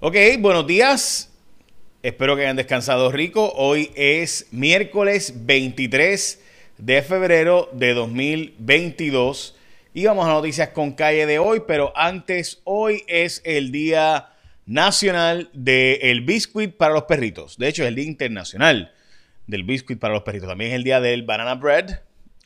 [0.00, 1.34] Ok, buenos días.
[2.04, 3.52] Espero que hayan descansado rico.
[3.56, 6.40] Hoy es miércoles 23
[6.78, 9.56] de febrero de 2022
[9.94, 14.28] y vamos a noticias con calle de hoy, pero antes, hoy es el Día
[14.66, 17.58] Nacional del Biscuit para los Perritos.
[17.58, 18.94] De hecho, es el Día Internacional
[19.48, 20.48] del Biscuit para los Perritos.
[20.48, 22.02] También es el Día del Banana Bread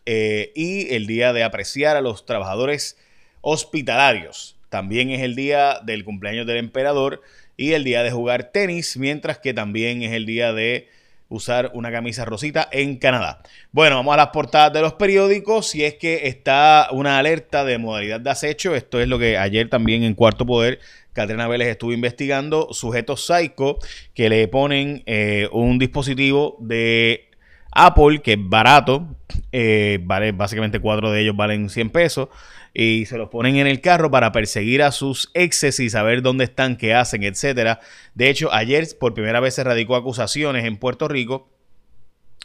[0.07, 2.97] eh, y el Día de apreciar a los trabajadores
[3.43, 4.57] hospitalarios.
[4.73, 7.21] También es el día del cumpleaños del emperador
[7.57, 10.89] y el día de jugar tenis, mientras que también es el día de
[11.29, 13.43] usar una camisa rosita en Canadá.
[13.73, 15.69] Bueno, vamos a las portadas de los periódicos.
[15.69, 19.71] Si es que está una alerta de modalidad de acecho, esto es lo que ayer
[19.71, 20.79] también en Cuarto Poder
[21.13, 23.79] Catrina Vélez estuvo investigando sujetos psycho
[24.15, 27.29] que le ponen eh, un dispositivo de
[27.73, 29.07] Apple que es barato,
[29.51, 32.29] eh, vale, básicamente cuatro de ellos valen 100 pesos
[32.75, 36.45] y se los ponen en el carro para perseguir a sus exes y saber dónde
[36.45, 37.81] están, qué hacen, etcétera.
[38.15, 41.51] De hecho, ayer por primera vez se radicó acusaciones en Puerto Rico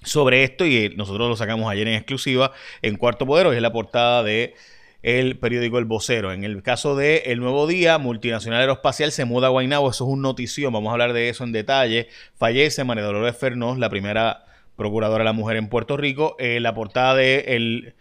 [0.03, 3.71] sobre esto y nosotros lo sacamos ayer en exclusiva en Cuarto Poder, hoy es la
[3.71, 4.55] portada de
[5.03, 6.31] el periódico El Vocero.
[6.31, 10.09] En el caso de El Nuevo Día, Multinacional Aeroespacial se muda a Guaynabo, eso es
[10.09, 12.09] un notición, vamos a hablar de eso en detalle.
[12.35, 14.45] Fallece María Dolores Fernós, la primera
[14.77, 16.37] procuradora de la mujer en Puerto Rico.
[16.39, 17.95] En la portada del el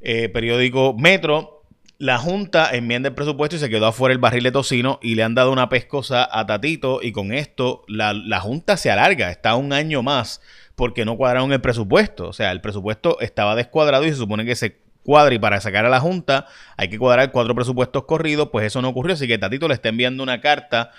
[0.00, 1.64] eh, periódico Metro,
[1.98, 5.22] la Junta enmienda el presupuesto y se quedó afuera el barril de tocino y le
[5.22, 9.54] han dado una pescosa a Tatito y con esto la, la Junta se alarga, está
[9.56, 10.40] un año más
[10.74, 12.28] porque no cuadraron el presupuesto.
[12.28, 15.84] O sea, el presupuesto estaba descuadrado y se supone que se cuadra y para sacar
[15.84, 16.46] a la Junta
[16.76, 19.88] hay que cuadrar cuatro presupuestos corridos, pues eso no ocurrió, así que Tatito le está
[19.88, 20.90] enviando una carta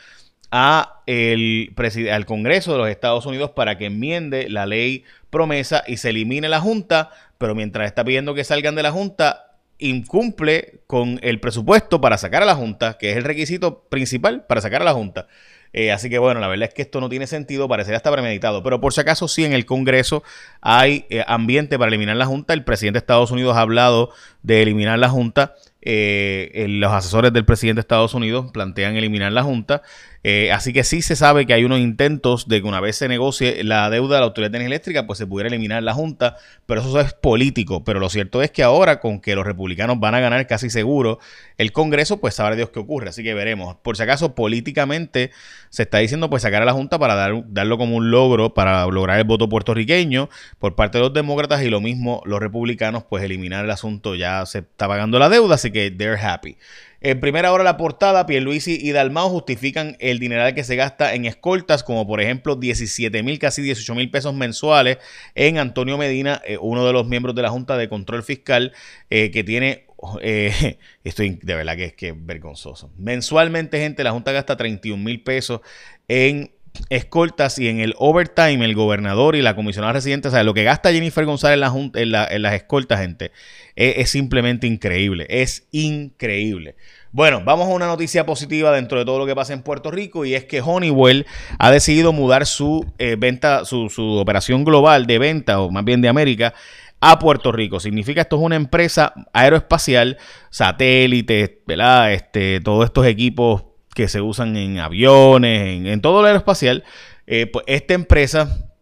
[0.56, 1.73] a el
[2.12, 6.48] al Congreso de los Estados Unidos para que enmiende la ley promesa y se elimine
[6.48, 7.09] la Junta,
[7.40, 12.44] pero mientras está pidiendo que salgan de la Junta, incumple con el presupuesto para sacar
[12.44, 15.28] a la Junta, que es el requisito principal para sacar a la Junta.
[15.76, 18.62] Eh, así que bueno, la verdad es que esto no tiene sentido, parecería estar premeditado.
[18.62, 20.24] Pero por si acaso sí en el Congreso
[20.62, 22.54] hay eh, ambiente para eliminar la Junta.
[22.54, 24.12] El presidente de Estados Unidos ha hablado
[24.44, 25.56] de eliminar la Junta.
[25.81, 29.81] Eh, los asesores del presidente de Estados Unidos plantean eliminar la Junta.
[30.23, 33.09] Eh, así que sí se sabe que hay unos intentos de que una vez se
[33.09, 36.38] negocie la deuda de la Autoridad de Energía Eléctrica, pues se pudiera eliminar la Junta,
[36.66, 37.84] pero eso es político.
[37.84, 41.19] Pero lo cierto es que ahora, con que los republicanos van a ganar casi seguro
[41.57, 43.09] el Congreso, pues sabrá Dios qué ocurre.
[43.09, 43.75] Así que veremos.
[43.75, 45.31] Por si acaso, políticamente
[45.69, 48.85] se está diciendo pues sacar a la Junta para dar, darlo como un logro, para
[48.85, 53.23] lograr el voto puertorriqueño por parte de los demócratas y lo mismo los republicanos, pues
[53.23, 54.16] eliminar el asunto.
[54.16, 56.57] Ya se está pagando la deuda, así que they're happy.
[57.06, 61.25] En primera hora la portada, Pierluisi y Dalmao justifican el dineral que se gasta en
[61.25, 65.00] escoltas, como por ejemplo 17 mil, casi 18 mil pesos mensuales
[65.36, 68.72] en Antonio Medina, eh, uno de los miembros de la Junta de Control Fiscal,
[69.09, 69.86] eh, que tiene
[70.22, 72.90] eh, esto de verdad que es que vergonzoso.
[72.97, 75.59] Mensualmente, gente, la Junta gasta 31 mil pesos
[76.08, 76.53] en
[76.89, 80.63] escoltas y en el overtime el gobernador y la comisionada residente, o sea, lo que
[80.63, 83.31] gasta Jennifer González en, en, las escoltas, gente,
[83.75, 86.75] es, simplemente increíble, es increíble.
[87.12, 90.25] Bueno, vamos a una noticia positiva dentro de todo lo que pasa en Puerto Rico
[90.25, 91.28] y es que Honeywell
[91.59, 96.01] ha decidido mudar su eh, venta, su, su operación global de venta, o más bien
[96.01, 96.56] de América,
[97.00, 97.79] a Puerto Rico.
[97.79, 100.17] Significa esto es una empresa aeroespacial,
[100.50, 102.13] satélites, ¿verdad?
[102.13, 106.84] Este, todos estos equipos que se usan en aviones, en, todo lo aeroespacial,
[107.28, 108.72] eh, pues esta empresa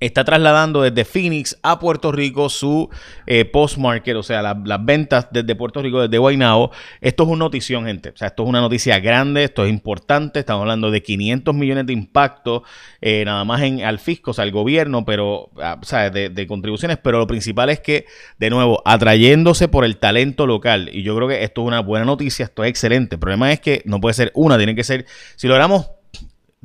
[0.00, 2.90] está trasladando desde Phoenix a Puerto Rico su
[3.26, 6.70] eh, post-market, o sea, las ventas desde Puerto Rico, desde Guaynabo.
[7.00, 8.10] Esto es una notición, gente.
[8.10, 10.40] O sea, esto es una noticia grande, esto es importante.
[10.40, 12.64] Estamos hablando de 500 millones de impacto
[13.00, 15.78] eh, nada más en, al fisco, o sea, al gobierno, pero, ah,
[16.12, 16.98] de, de, contribuciones.
[16.98, 18.06] Pero lo principal es que,
[18.38, 20.90] de nuevo, atrayéndose por el talento local.
[20.92, 23.16] Y yo creo que esto es una buena noticia, esto es excelente.
[23.16, 25.06] El problema es que no puede ser una, tiene que ser,
[25.36, 25.93] si logramos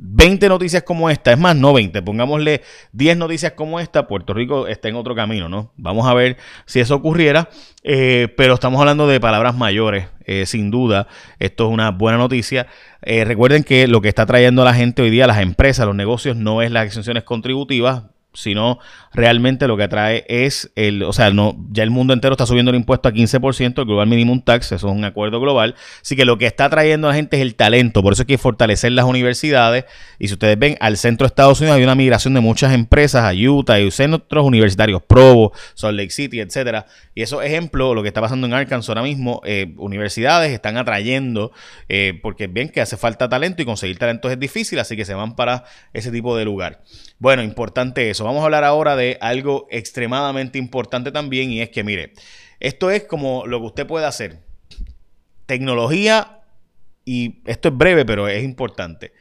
[0.02, 2.62] 20 noticias como esta, es más, no 20, pongámosle
[2.92, 5.72] 10 noticias como esta, Puerto Rico está en otro camino, ¿no?
[5.76, 7.50] Vamos a ver si eso ocurriera,
[7.82, 11.06] eh, pero estamos hablando de palabras mayores, eh, sin duda,
[11.38, 12.66] esto es una buena noticia.
[13.02, 15.96] Eh, recuerden que lo que está trayendo a la gente hoy día, las empresas, los
[15.96, 18.78] negocios, no es las exenciones contributivas, sino
[19.12, 22.70] realmente lo que atrae es el, o sea, no, ya el mundo entero está subiendo
[22.70, 26.24] el impuesto a 15%, el Global Minimum Tax, eso es un acuerdo global, así que
[26.24, 28.92] lo que está trayendo a la gente es el talento, por eso hay que fortalecer
[28.92, 29.84] las universidades,
[30.18, 33.24] y si ustedes ven, al centro de Estados Unidos hay una migración de muchas empresas
[33.24, 38.08] a Utah y centros universitarios, Provo, Salt Lake City, etcétera, y eso ejemplo, lo que
[38.08, 41.52] está pasando en Arkansas ahora mismo, eh, universidades están atrayendo,
[41.88, 45.14] eh, porque ven que hace falta talento y conseguir talento es difícil, así que se
[45.14, 46.82] van para ese tipo de lugar.
[47.18, 48.19] Bueno, importante eso.
[48.24, 52.12] Vamos a hablar ahora de algo extremadamente importante también y es que, mire,
[52.60, 54.40] esto es como lo que usted puede hacer.
[55.46, 56.40] Tecnología
[57.04, 59.12] y esto es breve, pero es importante.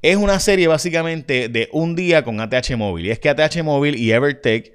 [0.00, 3.06] Es una serie básicamente de un día con ATH Móvil.
[3.06, 4.72] Y es que ATH Móvil y Evertech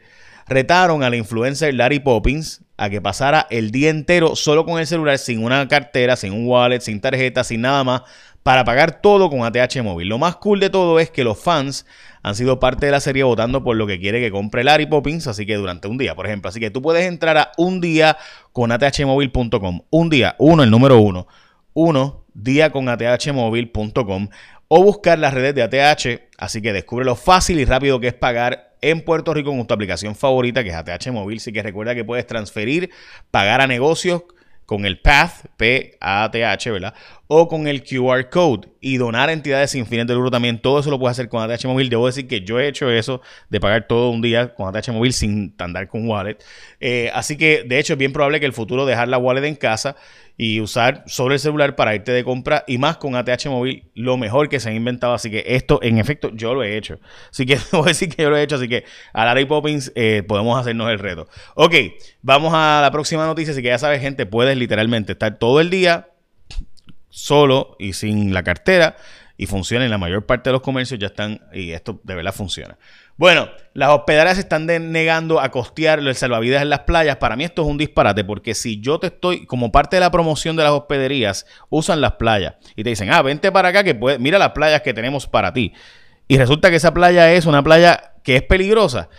[0.47, 4.87] retaron a la influencer Larry Poppins a que pasara el día entero solo con el
[4.87, 8.03] celular, sin una cartera, sin un wallet, sin tarjeta, sin nada más,
[8.43, 10.07] para pagar todo con ATH Móvil.
[10.07, 11.85] Lo más cool de todo es que los fans
[12.23, 15.27] han sido parte de la serie votando por lo que quiere que compre Larry Poppins,
[15.27, 16.49] así que durante un día, por ejemplo.
[16.49, 18.15] Así que tú puedes entrar a un día
[18.53, 19.81] con athmóvil.com.
[19.89, 21.27] Un día, uno, el número uno.
[21.73, 24.29] Uno, día con athmóvil.com
[24.67, 26.21] o buscar las redes de ATH.
[26.37, 29.73] Así que descubre lo fácil y rápido que es pagar en Puerto Rico con tu
[29.73, 31.37] aplicación favorita, que es ATH Móvil.
[31.37, 32.89] Así que recuerda que puedes transferir,
[33.31, 34.23] pagar a negocios
[34.65, 36.93] con el PATH, P-A-T-H, ¿verdad?
[37.27, 40.59] O con el QR Code y donar entidades sin fines de lucro también.
[40.59, 41.89] Todo eso lo puedes hacer con ATH Móvil.
[41.89, 45.13] Debo decir que yo he hecho eso de pagar todo un día con ATH Móvil
[45.13, 46.37] sin andar con wallet.
[46.79, 49.55] Eh, así que, de hecho, es bien probable que el futuro dejar la wallet en
[49.55, 49.95] casa
[50.37, 54.17] y usar sobre el celular para irte de compra y más con ATH móvil, lo
[54.17, 55.13] mejor que se han inventado.
[55.13, 56.99] Así que esto, en efecto, yo lo he hecho.
[57.31, 58.55] Así que a decir que yo lo he hecho.
[58.55, 61.27] Así que a Larry Poppins eh, podemos hacernos el reto.
[61.55, 61.73] Ok,
[62.21, 63.51] vamos a la próxima noticia.
[63.51, 66.07] Así que ya sabes, gente, puedes literalmente estar todo el día
[67.17, 68.95] solo y sin la cartera
[69.37, 72.31] y funciona en la mayor parte de los comercios ya están y esto de verdad
[72.31, 72.77] funciona.
[73.17, 77.17] Bueno, las hospederas están negando a costear el salvavidas en las playas.
[77.17, 80.11] Para mí esto es un disparate porque si yo te estoy, como parte de la
[80.11, 83.95] promoción de las hospederías, usan las playas y te dicen, ah, vente para acá que
[83.95, 85.73] puede, mira las playas que tenemos para ti.
[86.27, 89.09] Y resulta que esa playa es una playa que es peligrosa.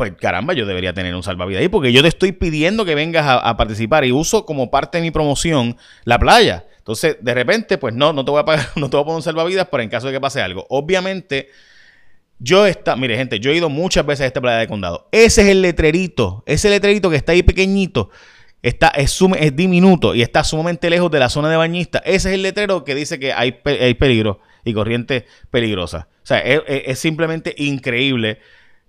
[0.00, 3.26] Pues caramba, yo debería tener un salvavidas ahí porque yo te estoy pidiendo que vengas
[3.28, 6.64] a participar y uso como parte de mi promoción la playa.
[6.78, 9.16] Entonces, de repente, pues no, no te voy a pagar, no te voy a poner
[9.16, 10.64] un salvavidas para en caso de que pase algo.
[10.70, 11.50] Obviamente,
[12.38, 15.06] yo está, mire, gente, yo he ido muchas veces a esta playa de condado.
[15.12, 18.08] Ese es el letrerito, ese letrerito que está ahí pequeñito,
[18.62, 21.98] está, es, es diminuto y está sumamente lejos de la zona de bañista.
[22.06, 26.08] Ese es el letrero que dice que hay, peligro y corriente peligrosa.
[26.22, 28.38] O sea, es simplemente increíble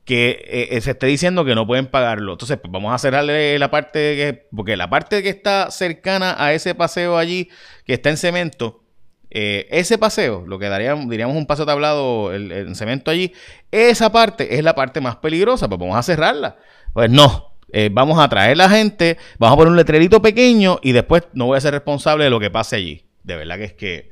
[0.06, 2.34] que eh, eh, se esté diciendo que no pueden pagarlo.
[2.34, 6.54] Entonces, pues vamos a cerrarle la parte que, porque la parte que está cercana a
[6.54, 7.50] ese paseo allí,
[7.86, 8.84] que está en cemento,
[9.30, 13.34] eh, ese paseo, lo que daríamos, diríamos un paseo tablado en cemento allí,
[13.72, 16.58] esa parte es la parte más peligrosa, pues vamos a cerrarla.
[16.94, 17.56] Pues no,
[17.92, 21.58] vamos a traer la gente, vamos a poner un letrerito pequeño y después no voy
[21.58, 23.06] a ser responsable de lo que pase allí.
[23.24, 24.12] De verdad que es que,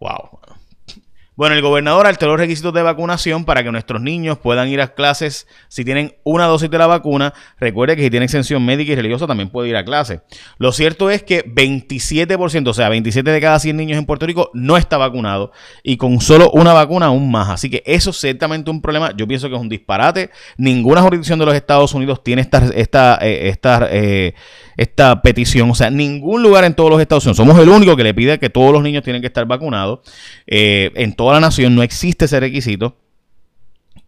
[0.00, 0.40] wow.
[1.38, 4.92] Bueno, el gobernador alteró los requisitos de vacunación para que nuestros niños puedan ir a
[4.92, 7.32] clases si tienen una dosis de la vacuna.
[7.60, 10.20] Recuerde que si tiene exención médica y religiosa también puede ir a clase.
[10.58, 14.50] Lo cierto es que 27%, o sea, 27 de cada 100 niños en Puerto Rico
[14.52, 15.52] no está vacunado
[15.84, 17.50] y con solo una vacuna aún más.
[17.50, 19.12] Así que eso es ciertamente un problema.
[19.16, 20.30] Yo pienso que es un disparate.
[20.56, 23.54] Ninguna jurisdicción de los Estados Unidos tiene esta, esta, eh,
[23.92, 24.34] eh,
[24.76, 25.70] esta petición.
[25.70, 27.36] O sea, ningún lugar en todos los Estados Unidos.
[27.36, 30.00] Somos el único que le pide que todos los niños tienen que estar vacunados.
[30.44, 32.96] Eh, en la nación no existe ese requisito.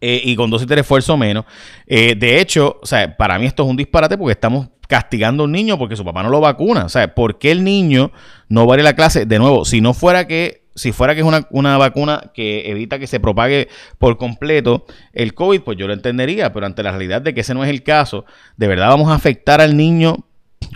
[0.02, 1.44] Eh, y con dos y tres esfuerzos menos.
[1.86, 2.80] Eh, de hecho,
[3.18, 6.22] para mí esto es un disparate porque estamos castigando a un niño porque su papá
[6.22, 6.84] no lo vacuna.
[6.84, 8.10] O sea, ¿por qué el niño
[8.48, 9.26] no va a ir a la clase?
[9.26, 12.98] De nuevo, si no fuera que si fuera que es una, una, vacuna que evita
[12.98, 13.68] que se propague
[13.98, 17.52] por completo el COVID, pues yo lo entendería, pero ante la realidad de que ese
[17.52, 18.24] no es el caso,
[18.56, 20.24] de verdad vamos a afectar al niño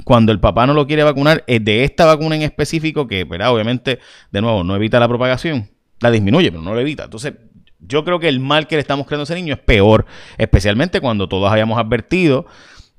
[0.05, 3.53] cuando el papá no lo quiere vacunar, es de esta vacuna en específico, que ¿verdad?
[3.53, 4.01] obviamente,
[4.31, 5.71] de nuevo, no evita la propagación,
[6.01, 7.05] la disminuye, pero no la evita.
[7.05, 7.35] Entonces,
[7.81, 10.07] yo creo que el mal que le estamos creando a ese niño es peor,
[10.39, 12.47] especialmente cuando todos habíamos advertido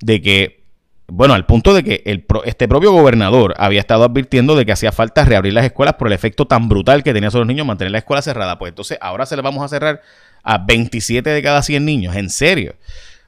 [0.00, 0.64] de que,
[1.08, 4.92] bueno, al punto de que el, este propio gobernador había estado advirtiendo de que hacía
[4.92, 7.92] falta reabrir las escuelas por el efecto tan brutal que tenía sobre los niños mantener
[7.92, 8.58] la escuela cerrada.
[8.58, 10.02] Pues entonces ahora se le vamos a cerrar
[10.42, 12.76] a 27 de cada 100 niños, en serio.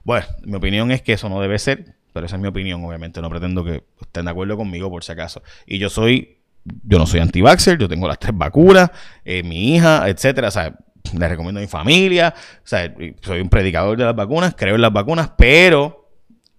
[0.04, 3.20] Bueno, mi opinión es que eso no debe ser pero esa es mi opinión, obviamente.
[3.20, 5.42] No pretendo que estén de acuerdo conmigo por si acaso.
[5.66, 6.37] Y yo soy,
[6.84, 8.90] yo no soy anti-vaxxer, yo tengo las tres vacunas,
[9.24, 10.48] eh, mi hija, etcétera.
[10.48, 10.74] O sea,
[11.16, 12.34] le recomiendo a mi familia.
[12.36, 16.10] O sea, soy un predicador de las vacunas, creo en las vacunas, pero,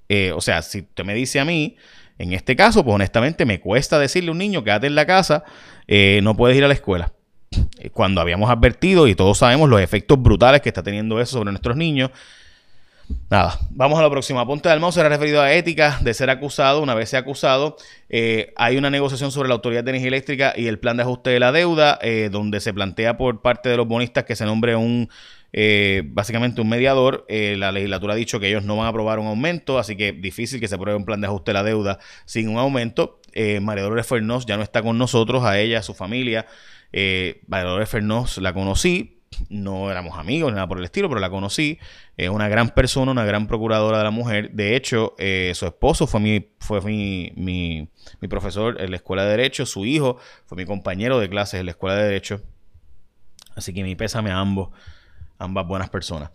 [0.07, 1.75] eh, o sea, si usted me dice a mí,
[2.17, 5.43] en este caso, pues honestamente me cuesta decirle a un niño, quédate en la casa,
[5.87, 7.13] eh, no puedes ir a la escuela.
[7.93, 11.77] Cuando habíamos advertido y todos sabemos los efectos brutales que está teniendo eso sobre nuestros
[11.77, 12.11] niños,
[13.29, 14.39] Nada, vamos a lo próximo.
[14.39, 16.81] Apunte del mouse será referido a ética de ser acusado.
[16.81, 17.75] Una vez sea acusado,
[18.09, 21.29] eh, hay una negociación sobre la Autoridad de Energía Eléctrica y el plan de ajuste
[21.31, 24.75] de la deuda, eh, donde se plantea por parte de los bonistas que se nombre
[24.75, 25.09] un,
[25.53, 27.25] eh, básicamente un mediador.
[27.29, 30.59] la legislatura ha dicho que ellos no van a aprobar un aumento, así que difícil
[30.59, 33.21] que se apruebe un plan de ajuste de la deuda sin un aumento.
[33.61, 36.45] María Dolores Fernos ya no está con nosotros, a ella, a su familia.
[36.91, 39.18] María Dolores Fernos la conocí,
[39.49, 41.79] no éramos amigos nada por el estilo, pero la conocí.
[42.17, 44.51] Es una gran persona, una gran procuradora de la mujer.
[44.51, 49.23] De hecho, eh, su esposo fue, mi, fue mi, mi, mi, profesor en la escuela
[49.23, 49.65] de Derecho.
[49.65, 52.41] Su hijo fue mi compañero de clases en la escuela de Derecho.
[53.55, 54.69] Así que mi pésame a ambos,
[55.37, 56.31] ambas buenas personas.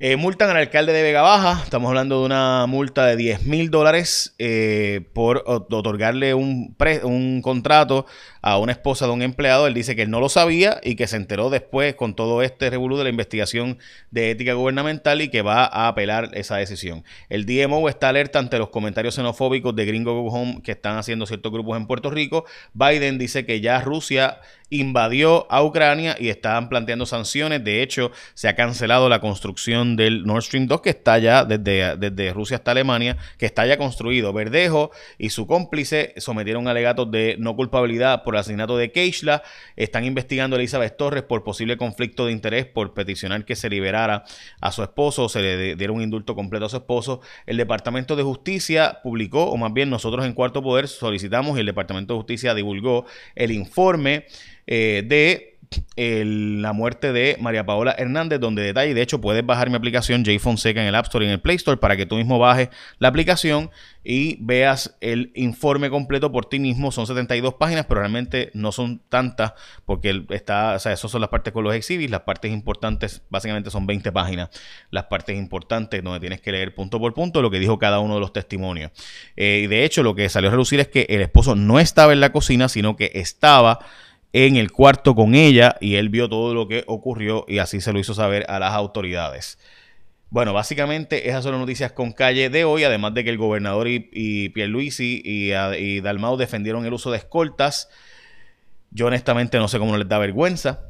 [0.00, 1.62] Eh, multan al alcalde de Vega Baja.
[1.62, 8.04] Estamos hablando de una multa de 10 mil dólares eh, por otorgarle un, un contrato
[8.42, 9.68] a una esposa de un empleado.
[9.68, 12.70] Él dice que él no lo sabía y que se enteró después con todo este
[12.70, 13.78] revolú de la investigación
[14.10, 17.04] de ética gubernamental y que va a apelar esa decisión.
[17.28, 21.24] El DMO está alerta ante los comentarios xenofóbicos de Gringo Go Home que están haciendo
[21.24, 22.44] ciertos grupos en Puerto Rico.
[22.72, 27.62] Biden dice que ya Rusia invadió a Ucrania y estaban planteando sanciones.
[27.62, 31.96] De hecho, se ha cancelado la construcción del Nord Stream 2 que está ya desde,
[31.96, 34.32] desde Rusia hasta Alemania, que está ya construido.
[34.32, 39.42] Verdejo y su cómplice sometieron alegatos de no culpabilidad por el asesinato de Keishla.
[39.76, 44.24] Están investigando a Elizabeth Torres por posible conflicto de interés por peticionar que se liberara
[44.60, 47.20] a su esposo, se le diera un indulto completo a su esposo.
[47.46, 51.66] El Departamento de Justicia publicó, o más bien nosotros en Cuarto Poder solicitamos y el
[51.66, 54.26] Departamento de Justicia divulgó el informe
[54.66, 55.53] eh, de
[55.96, 60.38] la muerte de María Paola Hernández, donde detalle, de hecho puedes bajar mi aplicación J
[60.38, 62.68] Fonseca en el App Store y en el Play Store para que tú mismo bajes
[62.98, 63.70] la aplicación
[64.04, 66.92] y veas el informe completo por ti mismo.
[66.92, 69.54] Son 72 páginas, pero realmente no son tantas
[69.86, 73.70] porque está, o sea, esas son las partes con los exhibits, las partes importantes básicamente
[73.70, 74.50] son 20 páginas,
[74.90, 78.14] las partes importantes donde tienes que leer punto por punto lo que dijo cada uno
[78.14, 78.90] de los testimonios.
[79.36, 82.12] Eh, y de hecho lo que salió a relucir es que el esposo no estaba
[82.12, 83.78] en la cocina, sino que estaba
[84.34, 87.92] en el cuarto con ella y él vio todo lo que ocurrió y así se
[87.92, 89.60] lo hizo saber a las autoridades.
[90.28, 93.86] Bueno, básicamente esas son las noticias con calle de hoy, además de que el gobernador
[93.86, 97.88] y, y Pierluisi y, y Dalmau defendieron el uso de escoltas.
[98.90, 100.80] Yo honestamente no sé cómo les da vergüenza,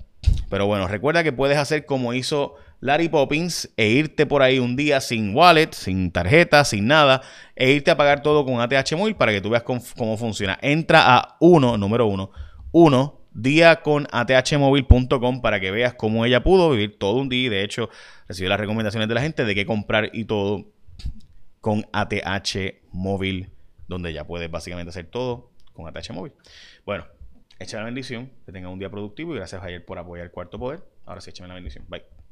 [0.48, 4.74] pero bueno, recuerda que puedes hacer como hizo Larry Poppins e irte por ahí un
[4.74, 7.20] día sin wallet, sin tarjeta, sin nada,
[7.56, 10.58] e irte a pagar todo con ATH Móvil para que tú veas cómo, cómo funciona.
[10.62, 12.30] Entra a uno, número uno,
[12.72, 17.48] uno día con athmóvil.com para que veas cómo ella pudo vivir todo un día y
[17.48, 17.90] de hecho
[18.28, 20.72] recibió las recomendaciones de la gente de qué comprar y todo
[21.60, 23.50] con ATH Móvil,
[23.88, 26.32] donde ya puedes básicamente hacer todo con ATH Móvil.
[26.84, 27.06] Bueno,
[27.58, 30.58] echa la bendición, que tenga un día productivo y gracias ayer por apoyar el Cuarto
[30.58, 30.84] Poder.
[31.06, 31.84] Ahora sí, échame la bendición.
[31.88, 32.23] Bye.